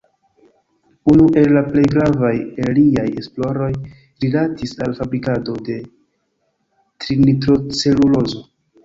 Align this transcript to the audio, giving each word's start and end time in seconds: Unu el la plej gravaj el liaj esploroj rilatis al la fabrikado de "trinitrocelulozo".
Unu 1.11 1.25
el 1.41 1.51
la 1.57 1.61
plej 1.73 1.83
gravaj 1.91 2.31
el 2.63 2.71
liaj 2.77 3.03
esploroj 3.23 3.69
rilatis 4.25 4.73
al 4.87 4.89
la 4.95 4.97
fabrikado 5.01 5.59
de 5.69 5.77
"trinitrocelulozo". 7.05 8.43